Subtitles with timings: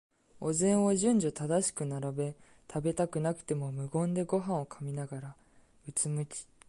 [0.39, 2.35] お膳を順序正しく並べ、
[2.67, 5.35] 食べたくなくても無言でごはんを噛みながら、
[5.87, 6.47] うつむき、